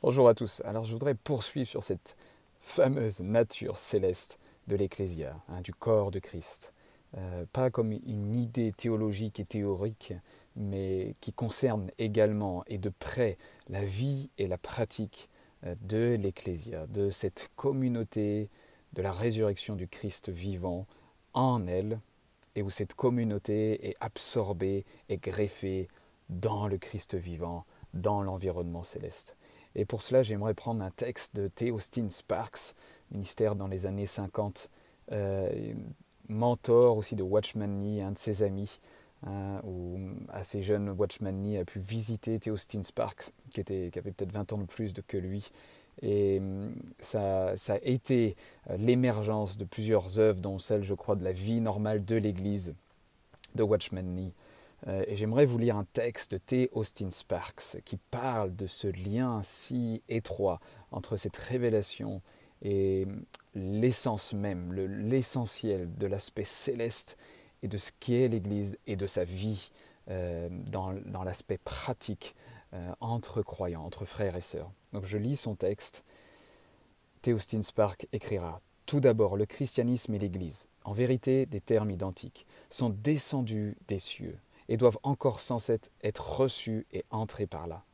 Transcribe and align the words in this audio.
Bonjour 0.00 0.28
à 0.28 0.34
tous. 0.34 0.62
Alors 0.64 0.84
je 0.84 0.92
voudrais 0.92 1.16
poursuivre 1.16 1.66
sur 1.66 1.82
cette 1.82 2.16
fameuse 2.60 3.20
nature 3.20 3.76
céleste 3.76 4.38
de 4.68 4.76
l'Ecclésia, 4.76 5.34
hein, 5.48 5.60
du 5.60 5.74
corps 5.74 6.12
de 6.12 6.20
Christ. 6.20 6.72
Euh, 7.16 7.44
pas 7.52 7.68
comme 7.70 7.90
une 7.90 8.36
idée 8.36 8.70
théologique 8.70 9.40
et 9.40 9.44
théorique, 9.44 10.12
mais 10.54 11.14
qui 11.20 11.32
concerne 11.32 11.90
également 11.98 12.62
et 12.68 12.78
de 12.78 12.90
près 12.90 13.38
la 13.68 13.84
vie 13.84 14.30
et 14.38 14.46
la 14.46 14.56
pratique 14.56 15.30
euh, 15.66 15.74
de 15.80 16.16
l'Ecclésia, 16.16 16.86
de 16.86 17.10
cette 17.10 17.50
communauté 17.56 18.50
de 18.92 19.02
la 19.02 19.10
résurrection 19.10 19.74
du 19.74 19.88
Christ 19.88 20.28
vivant 20.28 20.86
en 21.34 21.66
elle, 21.66 21.98
et 22.54 22.62
où 22.62 22.70
cette 22.70 22.94
communauté 22.94 23.88
est 23.88 23.96
absorbée 23.98 24.84
et 25.08 25.16
greffée 25.16 25.88
dans 26.28 26.68
le 26.68 26.78
Christ 26.78 27.16
vivant, 27.16 27.64
dans 27.94 28.22
l'environnement 28.22 28.84
céleste. 28.84 29.36
Et 29.78 29.84
pour 29.84 30.02
cela, 30.02 30.24
j'aimerais 30.24 30.54
prendre 30.54 30.82
un 30.82 30.90
texte 30.90 31.36
de 31.36 31.46
T. 31.46 31.70
Austin 31.70 32.10
Sparks, 32.10 32.74
ministère 33.12 33.54
dans 33.54 33.68
les 33.68 33.86
années 33.86 34.06
50, 34.06 34.70
euh, 35.12 35.72
mentor 36.28 36.96
aussi 36.96 37.14
de 37.14 37.22
Watchman 37.22 37.68
Nee, 37.68 38.02
un 38.02 38.10
de 38.10 38.18
ses 38.18 38.42
amis, 38.42 38.80
hein, 39.24 39.60
où 39.62 40.00
assez 40.30 40.62
jeune 40.62 40.90
Watchman 40.90 41.30
Nee 41.30 41.58
a 41.58 41.64
pu 41.64 41.78
visiter 41.78 42.40
T. 42.40 42.50
Austin 42.50 42.82
Sparks, 42.82 43.30
qui, 43.54 43.60
était, 43.60 43.90
qui 43.92 44.00
avait 44.00 44.10
peut-être 44.10 44.32
20 44.32 44.52
ans 44.52 44.58
de 44.58 44.66
plus 44.66 44.92
que 45.06 45.16
lui. 45.16 45.48
Et 46.02 46.38
hum, 46.40 46.74
ça, 46.98 47.56
ça 47.56 47.74
a 47.74 47.78
été 47.82 48.34
euh, 48.70 48.76
l'émergence 48.78 49.58
de 49.58 49.64
plusieurs 49.64 50.18
œuvres, 50.18 50.40
dont 50.40 50.58
celle, 50.58 50.82
je 50.82 50.94
crois, 50.94 51.14
de 51.14 51.22
la 51.22 51.32
vie 51.32 51.60
normale 51.60 52.04
de 52.04 52.16
l'Église 52.16 52.74
de 53.54 53.62
Watchman 53.62 54.02
Nee. 54.02 54.32
Euh, 54.86 55.04
et 55.06 55.16
j'aimerais 55.16 55.44
vous 55.44 55.58
lire 55.58 55.76
un 55.76 55.84
texte 55.84 56.32
de 56.32 56.38
T. 56.38 56.70
Austin 56.72 57.10
Sparks 57.10 57.78
qui 57.84 57.96
parle 57.96 58.54
de 58.54 58.66
ce 58.66 58.86
lien 58.86 59.42
si 59.42 60.02
étroit 60.08 60.60
entre 60.92 61.16
cette 61.16 61.36
révélation 61.36 62.22
et 62.62 63.06
l'essence 63.54 64.32
même, 64.32 64.72
l'essentiel 64.72 65.92
de 65.96 66.06
l'aspect 66.06 66.44
céleste 66.44 67.16
et 67.62 67.68
de 67.68 67.76
ce 67.76 67.92
qu'est 67.98 68.28
l'Église 68.28 68.78
et 68.86 68.96
de 68.96 69.06
sa 69.06 69.24
vie 69.24 69.70
euh, 70.10 70.48
dans, 70.50 70.92
l'aspect 71.24 71.58
pratique 71.58 72.34
euh, 72.72 72.92
entre 73.00 73.42
croyants, 73.42 73.84
entre 73.84 74.04
frères 74.04 74.36
et 74.36 74.40
sœurs. 74.40 74.70
Donc 74.92 75.04
je 75.04 75.18
lis 75.18 75.36
son 75.36 75.54
texte. 75.54 76.04
T. 77.22 77.32
Austin 77.32 77.62
Sparks 77.62 78.06
écrira 78.12 78.60
Tout 78.86 79.00
d'abord, 79.00 79.36
le 79.36 79.46
christianisme 79.46 80.14
et 80.14 80.18
l'Église, 80.18 80.68
en 80.84 80.92
vérité 80.92 81.46
des 81.46 81.60
termes 81.60 81.90
identiques, 81.90 82.46
sont 82.70 82.90
descendus 82.90 83.76
des 83.88 83.98
cieux 83.98 84.38
et 84.68 84.76
doivent 84.76 84.98
encore 85.02 85.40
sans 85.40 85.58
cesse 85.58 85.90
être 86.02 86.40
reçus 86.40 86.86
et 86.92 87.04
entrer 87.10 87.46
par 87.46 87.66
là. 87.66 87.84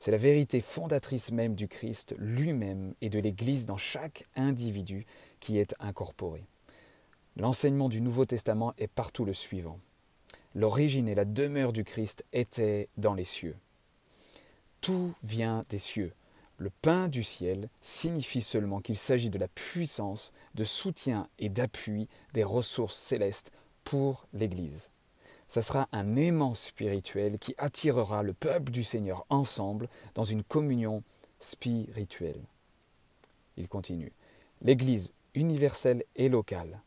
C'est 0.00 0.10
la 0.10 0.16
vérité 0.18 0.60
fondatrice 0.60 1.30
même 1.30 1.54
du 1.54 1.68
Christ 1.68 2.14
lui-même 2.18 2.94
et 3.00 3.08
de 3.08 3.18
l'Église 3.18 3.66
dans 3.66 3.76
chaque 3.76 4.26
individu 4.36 5.06
qui 5.40 5.58
est 5.58 5.74
incorporé. 5.80 6.44
L'enseignement 7.36 7.88
du 7.88 8.00
Nouveau 8.00 8.24
Testament 8.24 8.74
est 8.78 8.86
partout 8.86 9.24
le 9.24 9.32
suivant. 9.32 9.78
L'origine 10.54 11.08
et 11.08 11.14
la 11.14 11.24
demeure 11.24 11.72
du 11.72 11.84
Christ 11.84 12.24
étaient 12.32 12.88
dans 12.96 13.14
les 13.14 13.24
cieux. 13.24 13.56
Tout 14.80 15.14
vient 15.22 15.64
des 15.70 15.78
cieux. 15.78 16.12
Le 16.58 16.70
pain 16.70 17.08
du 17.08 17.24
ciel 17.24 17.68
signifie 17.80 18.42
seulement 18.42 18.80
qu'il 18.80 18.96
s'agit 18.96 19.30
de 19.30 19.38
la 19.38 19.48
puissance, 19.48 20.32
de 20.54 20.62
soutien 20.62 21.28
et 21.38 21.48
d'appui 21.48 22.08
des 22.34 22.44
ressources 22.44 22.96
célestes 22.96 23.50
pour 23.82 24.26
l'Église 24.32 24.90
ça 25.48 25.62
sera 25.62 25.88
un 25.92 26.16
aimant 26.16 26.54
spirituel 26.54 27.38
qui 27.38 27.54
attirera 27.58 28.22
le 28.22 28.32
peuple 28.32 28.72
du 28.72 28.84
Seigneur 28.84 29.26
ensemble 29.28 29.88
dans 30.14 30.24
une 30.24 30.42
communion 30.42 31.02
spirituelle. 31.38 32.42
Il 33.56 33.68
continue. 33.68 34.12
L'Église 34.62 35.12
universelle 35.34 36.04
et 36.16 36.28
locale, 36.28 36.80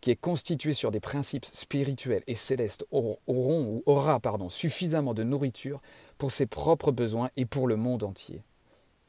qui 0.00 0.10
est 0.10 0.16
constituée 0.16 0.74
sur 0.74 0.90
des 0.90 1.00
principes 1.00 1.44
spirituels 1.44 2.22
et 2.26 2.34
célestes, 2.34 2.86
auront 2.90 3.18
ou 3.26 3.82
aura 3.86 4.20
suffisamment 4.48 5.14
de 5.14 5.22
nourriture 5.22 5.80
pour 6.18 6.30
ses 6.30 6.46
propres 6.46 6.92
besoins 6.92 7.30
et 7.36 7.46
pour 7.46 7.66
le 7.66 7.76
monde 7.76 8.04
entier. 8.04 8.42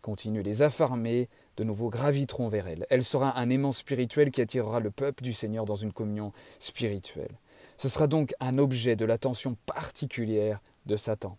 Continue. 0.01 0.44
Les 0.44 0.62
affarmés 0.62 1.30
de 1.57 1.63
nouveau 1.63 1.90
graviteront 1.90 2.47
vers 2.47 2.68
elle. 2.68 2.85
Elle 2.90 3.03
sera 3.03 3.40
un 3.40 3.50
aimant 3.50 3.72
spirituel 3.72 4.31
qui 4.31 4.41
attirera 4.41 4.80
le 4.80 4.91
peuple 4.91 5.24
du 5.24 5.34
Seigneur 5.34 5.66
dans 5.66 5.75
une 5.75 5.94
communion 5.94 6.31
spirituelle. 6.59 7.40
Ce 7.78 7.90
sera 7.90 8.08
donc 8.08 8.34
un 8.40 8.58
objet 8.58 8.96
de 8.96 9.06
l'attention 9.06 9.58
particulière 9.66 10.62
de 10.86 10.96
Satan 10.96 11.38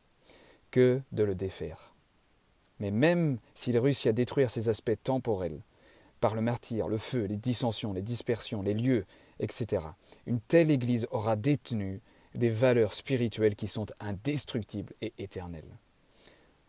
que 0.70 1.00
de 1.12 1.24
le 1.24 1.34
défaire. 1.34 1.94
Mais 2.78 2.90
même 2.90 3.38
s'il 3.54 3.78
réussit 3.78 4.08
à 4.08 4.12
détruire 4.12 4.50
ces 4.50 4.68
aspects 4.68 5.02
temporels, 5.02 5.60
par 6.20 6.34
le 6.34 6.40
martyr, 6.40 6.88
le 6.88 6.98
feu, 6.98 7.24
les 7.24 7.36
dissensions, 7.36 7.92
les 7.92 8.02
dispersions, 8.02 8.62
les 8.62 8.74
lieux, 8.74 9.06
etc., 9.38 9.84
une 10.26 10.40
telle 10.40 10.70
Église 10.70 11.06
aura 11.10 11.36
détenu 11.36 12.00
des 12.34 12.48
valeurs 12.48 12.94
spirituelles 12.94 13.56
qui 13.56 13.68
sont 13.68 13.86
indestructibles 14.00 14.92
et 15.00 15.12
éternelles. 15.18 15.78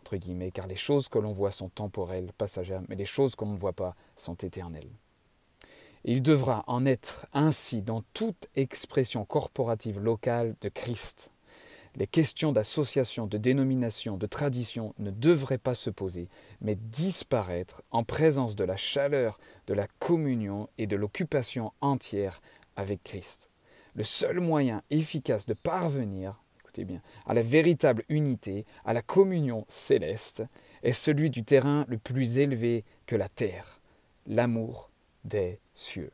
Entre 0.01 0.17
guillemets, 0.17 0.51
car 0.51 0.67
les 0.67 0.75
choses 0.75 1.09
que 1.09 1.19
l'on 1.19 1.34
voit 1.34 1.51
sont 1.51 1.69
temporelles, 1.69 2.31
passagères, 2.38 2.81
mais 2.88 2.96
les 2.96 3.06
choses 3.06 3.35
qu'on 3.35 3.47
ne 3.47 3.57
voit 3.57 3.73
pas 3.73 3.96
sont 4.16 4.35
éternelles. 4.35 4.90
Il 6.09 6.22
devra 6.22 6.63
en 6.68 6.85
être 6.85 7.28
ainsi 7.34 7.81
dans 7.81 8.01
toute 8.13 8.47
expression 8.56 9.25
corporative 9.25 10.00
locale 10.00 10.56
de 10.62 10.69
Christ. 10.69 11.34
Les 11.97 12.07
questions 12.07 12.53
d'association, 12.53 13.28
de 13.28 13.38
dénomination, 13.38 14.16
de 14.16 14.25
tradition 14.25 14.94
ne 15.00 15.12
devraient 15.12 15.57
pas 15.57 15.75
se 15.75 15.90
poser, 15.90 16.29
mais 16.62 16.75
disparaître 16.75 17.84
en 17.91 18.06
présence 18.06 18.56
de 18.56 18.63
la 18.63 18.78
chaleur, 18.78 19.38
de 19.67 19.73
la 19.73 19.85
communion 20.00 20.69
et 20.78 20.88
de 20.88 20.96
l'occupation 20.96 21.73
entière 21.81 22.40
avec 22.78 23.03
Christ. 23.03 23.50
Le 23.94 24.03
seul 24.03 24.40
moyen 24.40 24.84
efficace 24.90 25.46
de 25.46 25.56
parvenir, 25.56 26.41
écoutez 26.62 26.85
bien, 26.85 27.01
à 27.25 27.34
la 27.34 27.41
véritable 27.41 28.06
unité, 28.07 28.66
à 28.85 28.94
la 28.94 29.01
communion 29.01 29.66
céleste, 29.67 30.41
est 30.84 30.94
celui 30.94 31.29
du 31.29 31.44
terrain 31.44 31.84
le 31.90 31.97
plus 31.97 32.38
élevé 32.38 32.85
que 33.07 33.17
la 33.17 33.28
terre, 33.28 33.81
l'amour 34.25 34.90
des 35.27 35.59
cieux. 35.73 36.11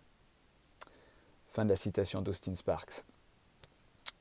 Fin 1.47 1.65
de 1.65 1.69
la 1.69 1.75
citation 1.75 2.21
d'Austin 2.21 2.55
Sparks. 2.55 3.05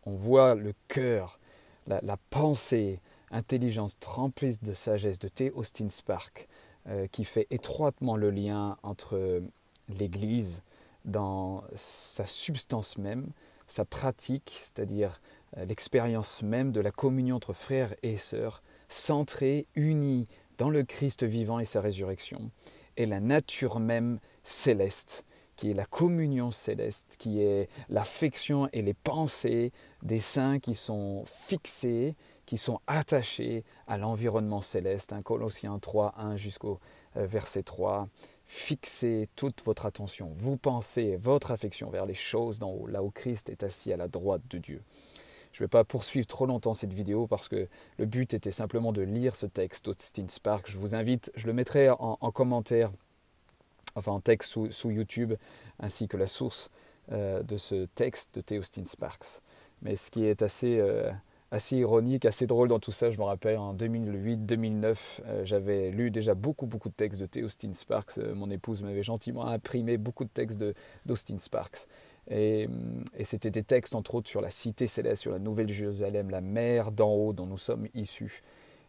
On 0.04 0.14
voit 0.14 0.54
le 0.54 0.74
cœur, 0.88 1.40
la, 1.86 2.16
pensée, 2.30 3.00
intelligence 3.30 3.96
remplie 4.04 4.58
de 4.62 4.74
sagesse 4.74 5.18
de 5.18 5.28
T. 5.28 5.50
Austin 5.52 5.88
Sparks, 5.88 6.48
euh, 6.88 7.06
qui 7.10 7.24
fait 7.24 7.46
étroitement 7.50 8.16
le 8.16 8.30
lien 8.30 8.76
entre 8.82 9.42
l'Église 9.88 10.62
dans 11.04 11.64
sa 11.74 12.26
substance 12.26 12.98
même, 12.98 13.30
sa 13.66 13.84
pratique, 13.84 14.52
c'est-à-dire 14.54 15.20
euh, 15.56 15.64
l'expérience 15.64 16.42
même 16.42 16.72
de 16.72 16.80
la 16.80 16.90
communion 16.90 17.36
entre 17.36 17.52
frères 17.52 17.94
et 18.02 18.16
sœurs, 18.16 18.62
centrée, 18.88 19.66
unie 19.74 20.28
dans 20.58 20.70
le 20.70 20.82
Christ 20.82 21.24
vivant 21.24 21.58
et 21.58 21.64
sa 21.64 21.80
résurrection, 21.80 22.50
et 22.96 23.06
la 23.06 23.20
nature 23.20 23.80
même 23.80 24.18
céleste, 24.42 25.24
qui 25.56 25.70
est 25.70 25.74
la 25.74 25.84
communion 25.84 26.50
céleste, 26.50 27.16
qui 27.18 27.40
est 27.40 27.68
l'affection 27.88 28.68
et 28.72 28.82
les 28.82 28.94
pensées 28.94 29.72
des 30.02 30.18
saints 30.18 30.58
qui 30.58 30.74
sont 30.74 31.24
fixés, 31.26 32.16
qui 32.46 32.56
sont 32.56 32.80
attachés 32.86 33.64
à 33.86 33.98
l'environnement 33.98 34.60
céleste. 34.60 35.14
Colossiens 35.24 35.78
3, 35.78 36.14
1 36.16 36.36
jusqu'au 36.36 36.80
euh, 37.16 37.26
verset 37.26 37.62
3. 37.62 38.08
Fixez 38.46 39.28
toute 39.36 39.62
votre 39.64 39.86
attention, 39.86 40.28
vous 40.32 40.56
pensez 40.56 41.16
votre 41.16 41.52
affection 41.52 41.90
vers 41.90 42.06
les 42.06 42.14
choses 42.14 42.58
d'en 42.58 42.70
haut, 42.70 42.86
là 42.86 43.02
où 43.02 43.10
Christ 43.10 43.48
est 43.48 43.62
assis 43.62 43.92
à 43.92 43.96
la 43.96 44.08
droite 44.08 44.42
de 44.50 44.58
Dieu. 44.58 44.82
Je 45.52 45.62
ne 45.62 45.66
vais 45.66 45.68
pas 45.68 45.84
poursuivre 45.84 46.26
trop 46.26 46.46
longtemps 46.46 46.74
cette 46.74 46.94
vidéo 46.94 47.26
parce 47.26 47.48
que 47.48 47.68
le 47.98 48.06
but 48.06 48.34
était 48.34 48.50
simplement 48.52 48.92
de 48.92 49.02
lire 49.02 49.36
ce 49.36 49.46
texte 49.46 49.84
d'Austin 49.84 50.28
Spark. 50.28 50.70
Je 50.70 50.78
vous 50.78 50.94
invite, 50.94 51.30
je 51.34 51.46
le 51.46 51.52
mettrai 51.52 51.90
en 51.90 52.30
commentaire 52.32 52.90
enfin 53.94 54.12
en 54.12 54.20
texte 54.20 54.70
sous, 54.70 54.90
YouTube, 54.90 55.34
ainsi 55.78 56.08
que 56.08 56.16
la 56.16 56.26
source 56.26 56.70
euh, 57.12 57.42
de 57.42 57.56
ce 57.56 57.86
texte 57.94 58.34
de 58.34 58.40
Theostin 58.40 58.84
Sparks. 58.84 59.42
Mais 59.82 59.96
ce 59.96 60.10
qui 60.10 60.24
est 60.24 60.42
assez, 60.42 60.78
euh, 60.78 61.10
assez 61.50 61.76
ironique, 61.76 62.24
assez 62.24 62.46
drôle 62.46 62.68
dans 62.68 62.78
tout 62.78 62.92
ça, 62.92 63.10
je 63.10 63.18
me 63.18 63.24
rappelle 63.24 63.58
en 63.58 63.74
2008-2009, 63.74 65.20
euh, 65.26 65.44
j'avais 65.44 65.90
lu 65.90 66.10
déjà 66.10 66.34
beaucoup 66.34 66.66
beaucoup 66.66 66.88
de 66.88 66.94
textes 66.94 67.20
de 67.20 67.26
Theostin 67.26 67.72
Sparks. 67.72 68.18
mon 68.34 68.50
épouse 68.50 68.82
m'avait 68.82 69.02
gentiment 69.02 69.46
imprimé 69.46 69.96
beaucoup 69.96 70.24
de 70.24 70.30
textes 70.30 70.62
d'Austin 71.06 71.38
Sparks. 71.38 71.88
Et, 72.30 72.68
et 73.16 73.24
c'était 73.24 73.50
des 73.50 73.64
textes 73.64 73.94
entre 73.94 74.14
autres 74.14 74.28
sur 74.28 74.40
la 74.40 74.50
cité 74.50 74.86
céleste, 74.86 75.22
sur 75.22 75.32
la 75.32 75.38
Nouvelle 75.38 75.68
Jérusalem, 75.68 76.30
la 76.30 76.40
mer 76.40 76.92
d'en 76.92 77.10
haut 77.10 77.32
dont 77.32 77.46
nous 77.46 77.58
sommes 77.58 77.88
issus. 77.94 78.42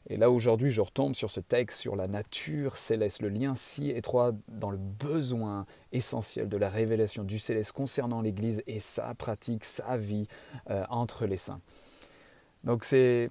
Et 0.09 0.17
là 0.17 0.29
aujourd'hui, 0.29 0.69
je 0.69 0.81
retombe 0.81 1.15
sur 1.15 1.29
ce 1.29 1.39
texte, 1.39 1.79
sur 1.79 1.95
la 1.95 2.07
nature 2.07 2.75
céleste, 2.75 3.21
le 3.21 3.29
lien 3.29 3.55
si 3.55 3.89
étroit 3.89 4.33
dans 4.49 4.69
le 4.69 4.77
besoin 4.77 5.65
essentiel 5.93 6.49
de 6.49 6.57
la 6.57 6.67
révélation 6.67 7.23
du 7.23 7.39
céleste 7.39 7.71
concernant 7.71 8.21
l'Église 8.21 8.61
et 8.67 8.81
sa 8.81 9.13
pratique, 9.13 9.63
sa 9.63 9.95
vie 9.95 10.27
euh, 10.69 10.83
entre 10.89 11.25
les 11.25 11.37
saints. 11.37 11.61
Donc 12.65 12.83
c'est 12.83 13.29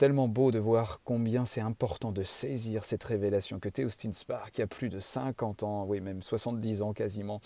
tellement 0.00 0.28
beau 0.28 0.50
de 0.50 0.58
voir 0.58 1.02
combien 1.04 1.44
c'est 1.44 1.60
important 1.60 2.10
de 2.10 2.22
saisir 2.22 2.84
cette 2.84 3.04
révélation 3.04 3.58
que 3.58 3.68
Théostine 3.68 4.14
Spar, 4.14 4.50
qui 4.50 4.62
a 4.62 4.66
plus 4.66 4.88
de 4.88 4.98
50 4.98 5.62
ans, 5.62 5.84
oui 5.84 6.00
même 6.00 6.22
70 6.22 6.80
ans 6.80 6.94
quasiment, 6.94 7.42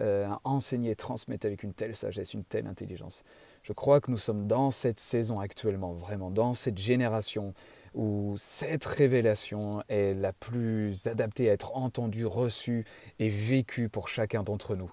euh, 0.00 0.28
a 0.28 0.40
enseigné 0.44 0.92
et 0.92 0.94
transmet 0.94 1.44
avec 1.44 1.64
une 1.64 1.74
telle 1.74 1.96
sagesse, 1.96 2.34
une 2.34 2.44
telle 2.44 2.68
intelligence. 2.68 3.24
Je 3.64 3.72
crois 3.72 4.00
que 4.00 4.12
nous 4.12 4.16
sommes 4.16 4.46
dans 4.46 4.70
cette 4.70 5.00
saison 5.00 5.40
actuellement, 5.40 5.92
vraiment 5.92 6.30
dans 6.30 6.54
cette 6.54 6.78
génération 6.78 7.52
où 7.94 8.34
cette 8.36 8.84
révélation 8.84 9.82
est 9.88 10.14
la 10.14 10.32
plus 10.32 11.08
adaptée 11.08 11.50
à 11.50 11.54
être 11.54 11.76
entendue, 11.76 12.26
reçue 12.26 12.84
et 13.18 13.28
vécue 13.28 13.88
pour 13.88 14.06
chacun 14.06 14.44
d'entre 14.44 14.76
nous. 14.76 14.92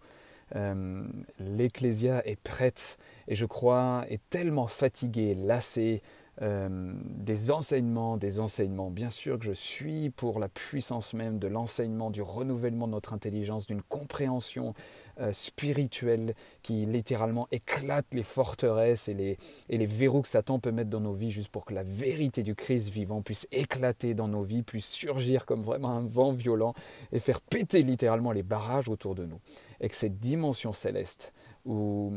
Euh, 0.55 1.05
L'Ecclésia 1.37 2.25
est 2.27 2.39
prête 2.39 2.97
et 3.27 3.35
je 3.35 3.45
crois 3.45 4.05
est 4.09 4.21
tellement 4.31 4.67
fatiguée, 4.67 5.35
lassée 5.35 6.01
euh, 6.41 6.91
des 7.05 7.49
enseignements, 7.49 8.17
des 8.17 8.41
enseignements. 8.41 8.89
Bien 8.89 9.09
sûr 9.09 9.39
que 9.39 9.45
je 9.45 9.53
suis 9.53 10.09
pour 10.09 10.39
la 10.39 10.49
puissance 10.49 11.13
même 11.13 11.39
de 11.39 11.47
l'enseignement, 11.47 12.11
du 12.11 12.21
renouvellement 12.21 12.87
de 12.87 12.91
notre 12.91 13.13
intelligence, 13.13 13.67
d'une 13.67 13.81
compréhension 13.81 14.73
euh, 15.21 15.31
spirituelle 15.31 16.35
qui 16.61 16.85
littéralement 16.85 17.47
éclate 17.51 18.07
les 18.13 18.23
forteresses 18.23 19.07
et 19.07 19.13
les, 19.13 19.37
et 19.69 19.77
les 19.77 19.85
verrous 19.85 20.23
que 20.23 20.27
Satan 20.27 20.59
peut 20.59 20.73
mettre 20.73 20.89
dans 20.89 20.99
nos 20.99 21.13
vies 21.13 21.31
juste 21.31 21.47
pour 21.49 21.63
que 21.63 21.73
la 21.73 21.83
vérité 21.83 22.43
du 22.43 22.53
Christ 22.53 22.89
vivant 22.89 23.21
puisse 23.21 23.47
éclater 23.53 24.13
dans 24.13 24.27
nos 24.27 24.43
vies, 24.43 24.61
puisse 24.61 24.87
surgir 24.87 25.45
comme 25.45 25.61
vraiment 25.61 25.91
un 25.91 26.05
vent 26.05 26.33
violent 26.33 26.73
et 27.13 27.19
faire 27.19 27.39
péter 27.39 27.81
littéralement 27.81 28.33
les 28.33 28.43
barrages 28.43 28.89
autour 28.89 29.15
de 29.15 29.25
nous. 29.25 29.39
Et 29.79 29.87
que 29.87 29.95
cette 29.95 30.19
dimension 30.19 30.73
céleste 30.73 31.33
où 31.63 32.13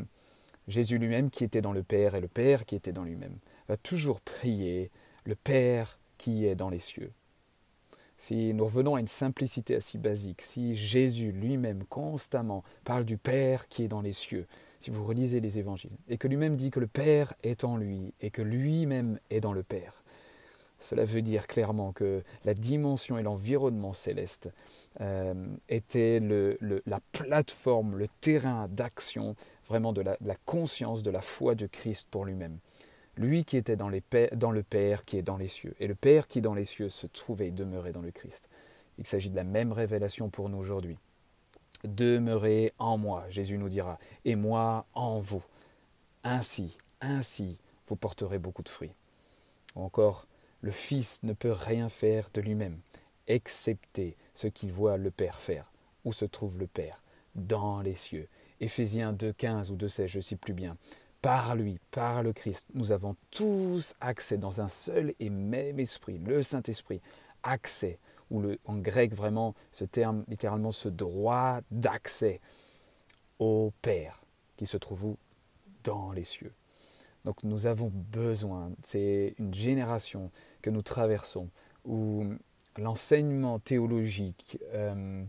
Jésus 0.66 0.98
lui-même 0.98 1.30
qui 1.30 1.44
était 1.44 1.62
dans 1.62 1.72
le 1.72 1.82
Père 1.82 2.14
et 2.14 2.20
le 2.20 2.28
Père 2.28 2.66
qui 2.66 2.74
était 2.74 2.92
dans 2.92 3.04
lui-même, 3.04 3.38
va 3.68 3.76
toujours 3.76 4.20
prier 4.20 4.90
le 5.24 5.34
Père 5.34 5.98
qui 6.16 6.46
est 6.46 6.54
dans 6.54 6.70
les 6.70 6.78
cieux. 6.78 7.12
Si 8.16 8.52
nous 8.52 8.64
revenons 8.64 8.96
à 8.96 9.00
une 9.00 9.06
simplicité 9.06 9.76
assez 9.76 9.96
basique, 9.96 10.42
si 10.42 10.74
Jésus 10.74 11.30
lui-même 11.30 11.84
constamment 11.84 12.64
parle 12.84 13.04
du 13.04 13.16
Père 13.16 13.68
qui 13.68 13.84
est 13.84 13.88
dans 13.88 14.00
les 14.00 14.12
cieux, 14.12 14.46
si 14.80 14.90
vous 14.90 15.04
relisez 15.04 15.40
les 15.40 15.60
évangiles, 15.60 15.96
et 16.08 16.18
que 16.18 16.26
lui-même 16.26 16.56
dit 16.56 16.70
que 16.70 16.80
le 16.80 16.88
Père 16.88 17.34
est 17.44 17.62
en 17.62 17.76
lui 17.76 18.12
et 18.20 18.30
que 18.30 18.42
lui-même 18.42 19.20
est 19.30 19.40
dans 19.40 19.52
le 19.52 19.62
Père, 19.62 20.02
cela 20.80 21.04
veut 21.04 21.22
dire 21.22 21.46
clairement 21.46 21.92
que 21.92 22.22
la 22.44 22.54
dimension 22.54 23.18
et 23.18 23.22
l'environnement 23.22 23.92
céleste 23.92 24.48
euh, 25.00 25.34
étaient 25.68 26.20
la 26.20 27.00
plateforme, 27.12 27.96
le 27.96 28.08
terrain 28.20 28.68
d'action 28.68 29.36
vraiment 29.66 29.92
de 29.92 30.02
la 30.02 30.36
conscience, 30.44 31.02
de 31.02 31.10
la 31.10 31.20
foi 31.20 31.54
de 31.54 31.66
Christ 31.66 32.08
pour 32.10 32.24
lui-même 32.24 32.58
lui 33.18 33.44
qui 33.44 33.56
était 33.56 33.76
dans, 33.76 33.88
le 33.88 34.00
Père 34.00 35.04
qui 35.04 35.18
est 35.18 35.22
dans 35.22 35.36
les 35.36 35.48
cieux, 35.48 35.74
et 35.80 35.86
le 35.86 35.94
Père 35.94 36.28
qui 36.28 36.40
dans 36.40 36.54
les 36.54 36.64
cieux 36.64 36.88
se 36.88 37.06
trouvait 37.06 37.48
et 37.48 37.52
demeurait 37.52 37.92
dans 37.92 38.00
le 38.00 38.10
Christ. 38.10 38.48
Il 38.96 39.06
s'agit 39.06 39.30
de 39.30 39.36
la 39.36 39.44
même 39.44 39.72
révélation 39.72 40.28
pour 40.28 40.48
nous 40.48 40.58
aujourd'hui. 40.58 40.96
Demeurez 41.84 42.72
en 42.78 42.96
moi, 42.96 43.24
Jésus 43.28 43.58
nous 43.58 43.68
dira, 43.68 43.98
et 44.24 44.36
moi 44.36 44.86
en 44.94 45.18
vous. 45.18 45.44
Ainsi, 46.24 46.78
ainsi, 47.00 47.58
vous 47.86 47.96
porterez 47.96 48.38
beaucoup 48.38 48.62
de 48.62 48.68
fruits. 48.68 48.94
Ou 49.74 49.82
encore, 49.82 50.26
le 50.60 50.70
Fils 50.70 51.22
ne 51.22 51.32
peut 51.32 51.52
rien 51.52 51.88
faire 51.88 52.30
de 52.34 52.40
lui-même, 52.40 52.78
excepté 53.26 54.16
ce 54.34 54.46
qu'il 54.46 54.72
voit 54.72 54.96
le 54.96 55.10
Père 55.10 55.40
faire. 55.40 55.70
Où 56.04 56.12
se 56.12 56.24
trouve 56.24 56.58
le 56.58 56.66
Père 56.66 57.02
Dans 57.34 57.80
les 57.80 57.94
cieux. 57.94 58.28
Éphésiens 58.60 59.12
2.15 59.12 59.70
ou 59.70 59.76
2.16, 59.76 60.06
je 60.06 60.16
ne 60.18 60.22
sais 60.22 60.36
plus 60.36 60.54
bien 60.54 60.76
par 61.22 61.56
lui, 61.56 61.78
par 61.90 62.22
le 62.22 62.32
Christ, 62.32 62.68
nous 62.74 62.92
avons 62.92 63.16
tous 63.30 63.94
accès 64.00 64.38
dans 64.38 64.60
un 64.60 64.68
seul 64.68 65.14
et 65.18 65.30
même 65.30 65.78
esprit, 65.80 66.18
le 66.18 66.42
Saint-Esprit, 66.42 67.00
accès, 67.42 67.98
ou 68.30 68.42
en 68.66 68.78
grec 68.78 69.14
vraiment 69.14 69.54
ce 69.72 69.84
terme, 69.84 70.24
littéralement 70.28 70.72
ce 70.72 70.88
droit 70.88 71.60
d'accès 71.70 72.40
au 73.38 73.72
Père 73.82 74.22
qui 74.56 74.66
se 74.66 74.76
trouve 74.76 75.04
où? 75.04 75.16
Dans 75.84 76.12
les 76.12 76.24
cieux. 76.24 76.52
Donc 77.24 77.42
nous 77.44 77.66
avons 77.66 77.90
besoin, 77.94 78.72
c'est 78.82 79.34
une 79.38 79.54
génération 79.54 80.30
que 80.60 80.70
nous 80.70 80.82
traversons 80.82 81.48
où 81.84 82.24
l'enseignement 82.76 83.58
théologique, 83.58 84.58
euh, 84.74 85.24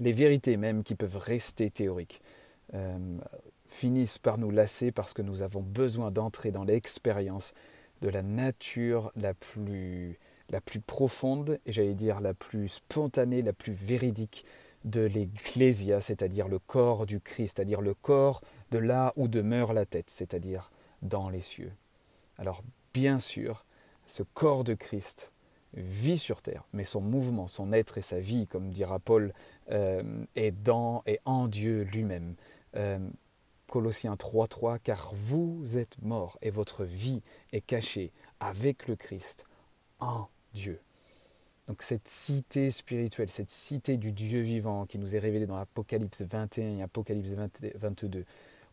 les 0.00 0.12
vérités 0.12 0.56
même 0.56 0.82
qui 0.82 0.94
peuvent 0.94 1.16
rester 1.16 1.70
théoriques, 1.70 2.20
euh, 2.74 3.18
finissent 3.68 4.18
par 4.18 4.38
nous 4.38 4.50
lasser 4.50 4.90
parce 4.90 5.14
que 5.14 5.22
nous 5.22 5.42
avons 5.42 5.60
besoin 5.60 6.10
d'entrer 6.10 6.50
dans 6.50 6.64
l'expérience 6.64 7.54
de 8.00 8.08
la 8.08 8.22
nature 8.22 9.12
la 9.14 9.34
plus, 9.34 10.18
la 10.50 10.60
plus 10.60 10.80
profonde 10.80 11.58
et 11.66 11.72
j'allais 11.72 11.94
dire 11.94 12.20
la 12.20 12.34
plus 12.34 12.68
spontanée, 12.68 13.42
la 13.42 13.52
plus 13.52 13.72
véridique 13.72 14.44
de 14.84 15.02
l'Ecclésia, 15.02 16.00
c'est-à-dire 16.00 16.48
le 16.48 16.58
corps 16.58 17.04
du 17.04 17.20
Christ, 17.20 17.56
c'est-à-dire 17.56 17.80
le 17.80 17.94
corps 17.94 18.40
de 18.70 18.78
là 18.78 19.12
où 19.16 19.28
demeure 19.28 19.72
la 19.72 19.84
tête, 19.84 20.10
c'est-à-dire 20.10 20.70
dans 21.02 21.28
les 21.28 21.40
cieux. 21.40 21.72
Alors 22.38 22.62
bien 22.94 23.18
sûr, 23.18 23.66
ce 24.06 24.22
corps 24.22 24.64
de 24.64 24.74
Christ 24.74 25.32
vit 25.74 26.18
sur 26.18 26.40
terre, 26.40 26.64
mais 26.72 26.84
son 26.84 27.00
mouvement, 27.00 27.48
son 27.48 27.72
être 27.72 27.98
et 27.98 28.02
sa 28.02 28.20
vie, 28.20 28.46
comme 28.46 28.70
dira 28.70 28.98
Paul, 28.98 29.34
euh, 29.70 30.24
est 30.34 30.52
dans 30.52 31.02
et 31.06 31.20
en 31.24 31.48
Dieu 31.48 31.82
lui-même. 31.82 32.34
Euh, 32.76 32.98
Colossiens 33.68 34.14
3.3, 34.14 34.78
car 34.82 35.12
vous 35.14 35.78
êtes 35.78 36.00
morts 36.02 36.38
et 36.42 36.50
votre 36.50 36.84
vie 36.84 37.22
est 37.52 37.60
cachée 37.60 38.12
avec 38.40 38.88
le 38.88 38.96
Christ 38.96 39.44
en 40.00 40.28
Dieu. 40.54 40.80
Donc 41.68 41.82
cette 41.82 42.08
cité 42.08 42.70
spirituelle, 42.70 43.28
cette 43.30 43.50
cité 43.50 43.98
du 43.98 44.10
Dieu 44.10 44.40
vivant 44.40 44.86
qui 44.86 44.98
nous 44.98 45.14
est 45.14 45.18
révélée 45.18 45.46
dans 45.46 45.58
l'Apocalypse 45.58 46.22
21 46.22 46.78
et 46.78 46.82
Apocalypse 46.82 47.34
22, 47.74 48.24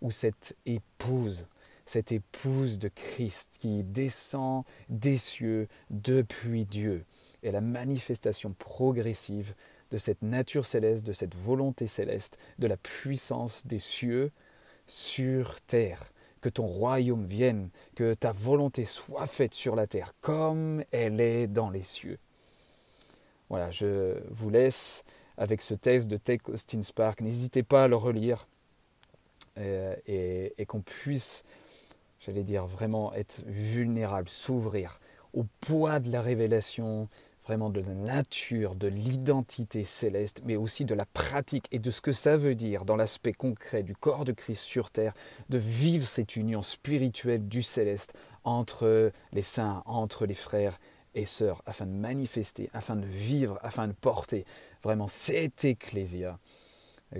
où 0.01 0.11
cette 0.11 0.55
épouse, 0.65 1.47
cette 1.85 2.13
épouse 2.13 2.79
de 2.79 2.87
Christ 2.87 3.57
qui 3.59 3.83
descend 3.83 4.63
des 4.87 5.17
cieux 5.17 5.67
depuis 5.89 6.65
Dieu, 6.65 7.03
est 7.43 7.51
la 7.51 7.61
manifestation 7.61 8.53
progressive 8.53 9.55
de 9.91 9.97
cette 9.97 10.21
nature 10.21 10.65
céleste, 10.65 11.05
de 11.05 11.13
cette 11.13 11.35
volonté 11.35 11.87
céleste, 11.87 12.37
de 12.59 12.67
la 12.67 12.77
puissance 12.77 13.67
des 13.67 13.79
cieux 13.79 14.31
sur 14.87 15.61
terre. 15.61 16.11
Que 16.41 16.49
ton 16.49 16.67
royaume 16.67 17.25
vienne, 17.25 17.69
que 17.95 18.13
ta 18.13 18.31
volonté 18.31 18.85
soit 18.85 19.25
faite 19.25 19.55
sur 19.55 19.75
la 19.75 19.87
terre 19.87 20.13
comme 20.21 20.83
elle 20.91 21.19
est 21.19 21.47
dans 21.47 21.71
les 21.71 21.81
cieux. 21.81 22.19
Voilà, 23.49 23.71
je 23.71 24.19
vous 24.29 24.51
laisse 24.51 25.03
avec 25.37 25.61
ce 25.61 25.73
texte 25.73 26.07
de 26.07 26.17
Take 26.17 26.51
Austin 26.51 26.83
Spark. 26.83 27.21
N'hésitez 27.21 27.63
pas 27.63 27.85
à 27.85 27.87
le 27.87 27.95
relire 27.95 28.47
euh, 29.57 29.95
et, 30.05 30.53
et 30.59 30.65
qu'on 30.67 30.81
puisse, 30.81 31.43
j'allais 32.19 32.43
dire, 32.43 32.65
vraiment 32.65 33.11
être 33.13 33.43
vulnérable, 33.47 34.29
s'ouvrir 34.29 34.99
au 35.33 35.45
poids 35.61 35.99
de 35.99 36.11
la 36.11 36.21
révélation, 36.21 37.09
vraiment 37.45 37.69
de 37.69 37.79
la 37.79 37.93
nature, 37.93 38.75
de 38.75 38.87
l'identité 38.87 39.83
céleste, 39.83 40.41
mais 40.45 40.55
aussi 40.55 40.83
de 40.83 40.95
la 40.95 41.05
pratique 41.05 41.67
et 41.71 41.79
de 41.79 41.91
ce 41.91 42.01
que 42.01 42.11
ça 42.11 42.37
veut 42.37 42.55
dire 42.55 42.85
dans 42.85 42.95
l'aspect 42.95 43.33
concret 43.33 43.83
du 43.83 43.95
corps 43.95 44.25
de 44.25 44.31
Christ 44.31 44.63
sur 44.63 44.89
terre, 44.89 45.13
de 45.49 45.57
vivre 45.57 46.07
cette 46.07 46.35
union 46.35 46.61
spirituelle 46.61 47.47
du 47.47 47.61
céleste 47.61 48.13
entre 48.43 49.11
les 49.31 49.41
saints, 49.41 49.83
entre 49.85 50.25
les 50.25 50.33
frères 50.33 50.79
et 51.13 51.25
sœurs, 51.25 51.61
afin 51.65 51.85
de 51.85 51.91
manifester, 51.91 52.69
afin 52.73 52.95
de 52.95 53.05
vivre, 53.05 53.59
afin 53.61 53.87
de 53.87 53.93
porter 53.93 54.45
vraiment 54.81 55.07
cette 55.07 55.65
ecclésia 55.65 56.39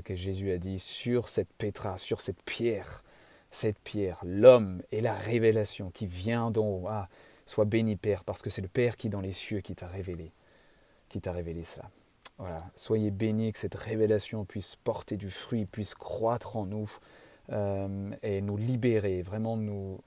que 0.03 0.15
Jésus 0.15 0.51
a 0.51 0.57
dit 0.57 0.79
sur 0.79 1.29
cette 1.29 1.53
pétra, 1.53 1.97
sur 1.97 2.19
cette 2.19 2.41
pierre, 2.43 3.03
cette 3.51 3.79
pierre, 3.79 4.19
l'homme 4.25 4.81
et 4.91 5.01
la 5.01 5.13
révélation 5.13 5.91
qui 5.91 6.07
vient 6.07 6.51
d'en 6.51 6.65
haut. 6.65 6.87
Ah, 6.89 7.07
Sois 7.45 7.65
béni, 7.65 7.95
Père, 7.95 8.23
parce 8.23 8.41
que 8.41 8.49
c'est 8.49 8.61
le 8.61 8.67
Père 8.67 8.97
qui 8.97 9.07
est 9.07 9.09
dans 9.09 9.21
les 9.21 9.31
cieux 9.31 9.61
qui 9.61 9.75
t'a 9.75 9.87
révélé, 9.87 10.31
qui 11.09 11.21
t'a 11.21 11.31
révélé 11.31 11.63
cela. 11.63 11.89
Voilà, 12.37 12.69
soyez 12.75 13.11
bénis, 13.11 13.53
que 13.53 13.59
cette 13.59 13.75
révélation 13.75 14.43
puisse 14.43 14.75
porter 14.75 15.15
du 15.15 15.29
fruit, 15.29 15.65
puisse 15.65 15.95
croître 15.95 16.57
en 16.57 16.65
nous 16.65 16.91
euh, 17.51 18.11
et 18.23 18.41
nous 18.41 18.57
libérer, 18.57 19.21
vraiment 19.21 19.55
nous, 19.55 20.01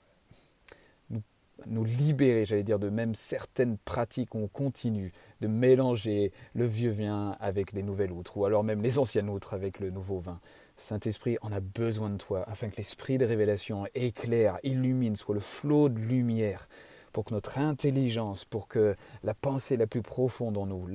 nous, 1.66 1.84
libérer, 1.84 2.44
j'allais 2.44 2.64
dire, 2.64 2.78
de 2.78 2.90
même 2.90 3.14
certaines 3.14 3.78
pratiques 3.78 4.34
où 4.34 4.38
on 4.38 4.48
continue 4.48 5.12
de 5.40 5.48
mélanger 5.48 6.32
le 6.54 6.66
vieux 6.66 6.90
vin 6.90 7.36
avec 7.40 7.72
les 7.72 7.82
nouvelles 7.82 8.12
outres, 8.12 8.36
ou 8.36 8.44
alors 8.44 8.62
même 8.62 8.82
les 8.82 8.98
anciennes 8.98 9.30
outres 9.30 9.54
avec 9.54 9.80
le 9.80 9.90
nouveau 9.90 10.18
vin. 10.18 10.40
Saint-Esprit, 10.76 11.38
on 11.42 11.50
a 11.50 11.60
besoin 11.60 12.10
de 12.10 12.16
toi, 12.16 12.44
afin 12.48 12.68
que 12.68 12.76
l'esprit 12.76 13.16
de 13.18 13.24
révélation 13.24 13.86
éclaire, 13.94 14.58
illumine, 14.62 15.16
soit 15.16 15.34
le 15.34 15.40
flot 15.40 15.88
de 15.88 15.98
lumière 15.98 16.68
pour 17.12 17.24
que 17.24 17.34
notre 17.34 17.58
intelligence, 17.58 18.44
pour 18.44 18.68
que 18.68 18.96
la 19.22 19.34
pensée 19.34 19.76
la 19.76 19.86
plus 19.86 20.02
profonde 20.02 20.56
en 20.56 20.66
nous, 20.66 20.86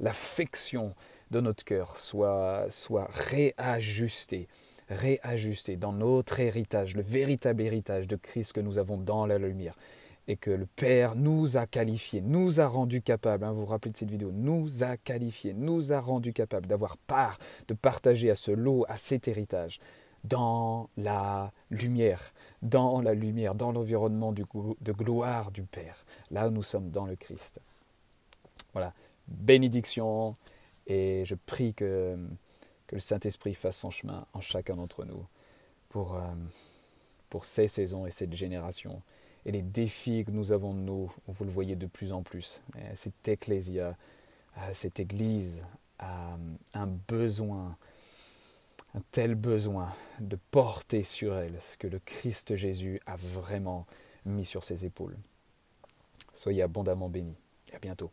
l'affection 0.00 0.94
de 1.30 1.40
notre 1.40 1.64
cœur 1.64 1.96
soit, 1.96 2.66
soit 2.68 3.08
réajustée, 3.10 4.48
réajustée 4.88 5.76
dans 5.76 5.92
notre 5.92 6.40
héritage, 6.40 6.94
le 6.96 7.02
véritable 7.02 7.62
héritage 7.62 8.06
de 8.06 8.16
Christ 8.16 8.52
que 8.52 8.60
nous 8.60 8.78
avons 8.78 8.98
dans 8.98 9.26
la 9.26 9.38
lumière. 9.38 9.76
et 10.28 10.36
que 10.36 10.52
le 10.52 10.66
Père 10.66 11.16
nous 11.16 11.56
a 11.56 11.66
qualifiés, 11.66 12.20
nous 12.20 12.60
a 12.60 12.68
rendus 12.68 13.02
capables, 13.02 13.44
hein, 13.44 13.50
vous 13.50 13.62
vous 13.62 13.66
rappelez 13.66 13.90
de 13.90 13.96
cette 13.96 14.10
vidéo, 14.10 14.30
nous 14.32 14.84
a 14.84 14.96
qualifiés, 14.96 15.52
nous 15.52 15.92
a 15.92 16.00
rendus 16.00 16.32
capables 16.32 16.66
d'avoir 16.66 16.96
part, 16.96 17.38
de 17.66 17.74
partager 17.74 18.30
à 18.30 18.36
ce 18.36 18.52
lot, 18.52 18.84
à 18.88 18.94
cet 18.94 19.26
héritage, 19.26 19.80
dans 20.24 20.88
la 20.96 21.52
lumière, 21.70 22.32
dans 22.62 23.00
la 23.00 23.14
lumière, 23.14 23.54
dans 23.54 23.72
l'environnement 23.72 24.32
de 24.32 24.92
gloire 24.92 25.50
du 25.50 25.62
Père. 25.62 26.04
Là 26.30 26.50
nous 26.50 26.62
sommes 26.62 26.90
dans 26.90 27.06
le 27.06 27.16
Christ. 27.16 27.60
Voilà, 28.72 28.92
bénédiction, 29.28 30.36
et 30.86 31.24
je 31.24 31.34
prie 31.34 31.74
que, 31.74 32.16
le 32.90 33.00
Saint-Esprit 33.00 33.54
fasse 33.54 33.78
son 33.78 33.88
chemin 33.88 34.26
en 34.34 34.42
chacun 34.42 34.76
d'entre 34.76 35.06
nous 35.06 35.24
pour, 35.88 36.14
euh, 36.14 36.20
pour 37.30 37.46
ces 37.46 37.66
saisons 37.66 38.06
et 38.06 38.10
cette 38.10 38.34
génération 38.34 39.00
et 39.44 39.52
les 39.52 39.62
défis 39.62 40.24
que 40.24 40.30
nous 40.30 40.52
avons 40.52 40.74
de 40.74 40.80
nous, 40.80 41.10
vous 41.26 41.44
le 41.44 41.50
voyez 41.50 41.76
de 41.76 41.86
plus 41.86 42.12
en 42.12 42.22
plus. 42.22 42.62
Cette 42.94 43.28
ecclésia, 43.28 43.96
euh, 44.58 44.70
cette 44.72 45.00
église 45.00 45.62
a 45.98 46.36
un 46.74 46.86
besoin, 46.86 47.76
un 48.94 49.00
tel 49.10 49.34
besoin 49.34 49.92
de 50.20 50.36
porter 50.50 51.02
sur 51.02 51.36
elle 51.36 51.60
ce 51.60 51.76
que 51.76 51.86
le 51.86 51.98
Christ 51.98 52.56
Jésus 52.56 53.00
a 53.06 53.16
vraiment 53.16 53.86
mis 54.24 54.44
sur 54.44 54.64
ses 54.64 54.84
épaules. 54.84 55.16
Soyez 56.34 56.62
abondamment 56.62 57.08
bénis 57.08 57.36
et 57.70 57.74
à 57.74 57.78
bientôt. 57.78 58.10